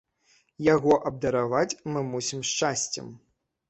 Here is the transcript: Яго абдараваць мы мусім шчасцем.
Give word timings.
Яго 0.67 0.97
абдараваць 1.11 1.77
мы 1.93 2.07
мусім 2.17 2.39
шчасцем. 2.57 3.19